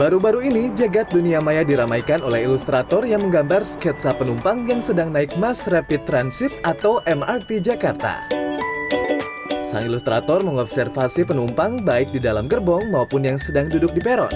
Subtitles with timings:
[0.00, 5.36] Baru-baru ini, jagat dunia maya diramaikan oleh ilustrator yang menggambar sketsa penumpang yang sedang naik
[5.36, 8.24] Mass Rapid Transit atau MRT Jakarta.
[9.68, 14.32] Sang ilustrator mengobservasi penumpang baik di dalam gerbong maupun yang sedang duduk di peron.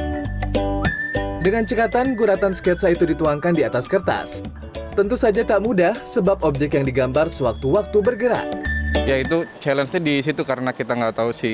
[1.41, 4.45] Dengan cekatan, guratan sketsa itu dituangkan di atas kertas.
[4.93, 8.64] Tentu saja tak mudah sebab objek yang digambar sewaktu-waktu bergerak.
[9.03, 11.53] Ya itu challenge-nya di situ karena kita nggak tahu si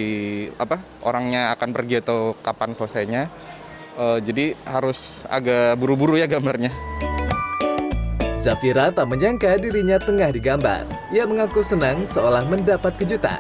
[0.61, 3.33] apa orangnya akan pergi atau kapan selesainya
[4.01, 6.73] Eh, jadi harus agak buru-buru ya gambarnya
[8.41, 10.89] Zafira tak menyangka dirinya tengah digambar.
[11.13, 13.37] Ia mengaku senang seolah mendapat kejutan.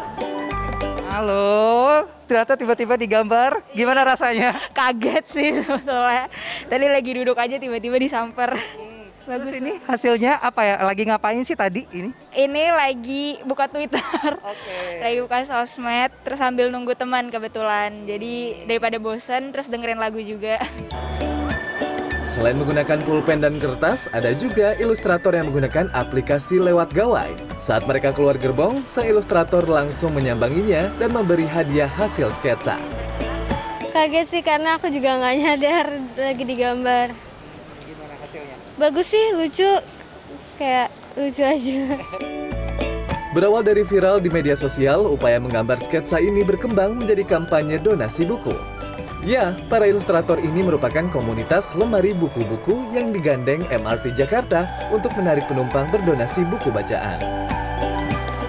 [1.09, 3.65] Halo, ternyata tiba-tiba digambar.
[3.73, 4.53] Gimana rasanya?
[4.77, 6.29] kaget sih sebetulnya
[6.69, 8.61] tadi lagi duduk aja tiba-tiba disamper
[9.21, 10.77] Terus bagus ini hasilnya apa ya?
[10.83, 12.11] Lagi ngapain sih tadi ini?
[12.35, 14.79] ini lagi buka twitter Oke.
[15.05, 20.59] lagi buka sosmed terus sambil nunggu teman kebetulan jadi daripada bosen terus dengerin lagu juga
[22.31, 27.27] Selain menggunakan pulpen dan kertas, ada juga ilustrator yang menggunakan aplikasi lewat gawai.
[27.59, 32.79] Saat mereka keluar gerbong, sang ilustrator langsung menyambanginya dan memberi hadiah hasil sketsa.
[33.91, 37.30] Kaget sih karena aku juga nggak nyadar lagi digambar.
[38.41, 38.57] Hasilnya?
[38.81, 39.71] Bagus sih, lucu.
[40.57, 41.79] Kayak lucu aja.
[43.31, 48.53] Berawal dari viral di media sosial, upaya menggambar sketsa ini berkembang menjadi kampanye donasi buku.
[49.21, 55.93] Ya, para ilustrator ini merupakan komunitas lemari buku-buku yang digandeng MRT Jakarta untuk menarik penumpang
[55.93, 57.21] berdonasi buku bacaan.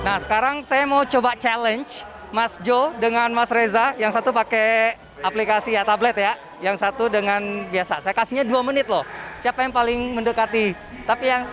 [0.02, 3.92] Nah, sekarang saya mau coba challenge Mas Jo dengan Mas Reza.
[4.00, 6.40] Yang satu pakai aplikasi ya tablet ya.
[6.64, 8.00] Yang satu dengan biasa.
[8.00, 9.04] Saya kasihnya dua menit loh.
[9.44, 10.72] Siapa yang paling mendekati?
[11.04, 11.44] Tapi yang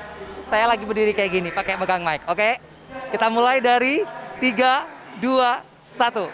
[0.47, 2.23] saya lagi berdiri kayak gini, pakai megang mic.
[2.31, 2.63] Oke?
[3.11, 4.07] Kita mulai dari
[4.41, 4.87] 3,
[5.21, 6.31] 2, 1.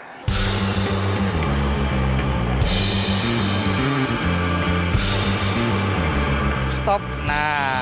[6.69, 7.01] Stop.
[7.25, 7.81] Nah,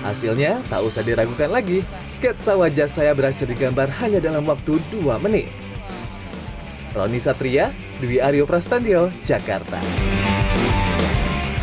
[0.00, 1.84] Hasilnya tak usah diragukan lagi,
[2.20, 5.48] sketsa wajah saya berhasil digambar hanya dalam waktu 2 menit.
[6.92, 9.80] Roni Satria, Dwi Aryo Prastandio, Jakarta.